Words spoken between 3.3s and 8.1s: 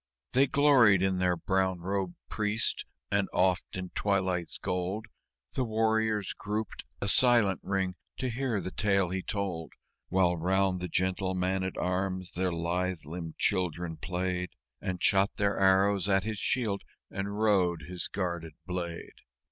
oft in twilight's gold The warriors grouped, a silent ring,